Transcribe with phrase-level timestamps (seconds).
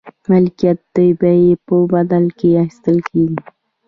[0.29, 3.37] ملکیت د بیې په بدل کې اخیستل کیږي.